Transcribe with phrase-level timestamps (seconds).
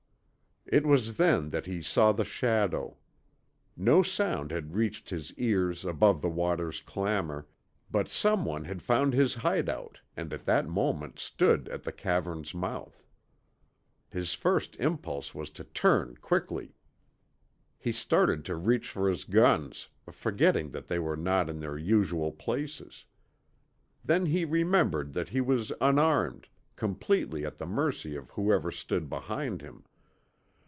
[0.67, 2.95] It was then that he saw the shadow.
[3.75, 7.45] No sound had reached his ears above the water's clamor,
[7.89, 13.03] but someone had found his hideout and at that moment stood at the cavern's mouth.
[14.07, 16.73] His first impulse was to turn quickly.
[17.79, 22.31] He started to reach for his guns, forgetting that they were not in their usual
[22.31, 23.03] places.
[24.05, 26.47] Then he remembered that he was unarmed
[26.77, 29.83] completely at the mercy of whoever stood behind him.